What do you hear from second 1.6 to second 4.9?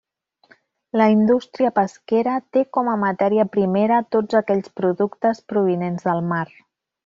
pesquera té com a matèria primera tots aquells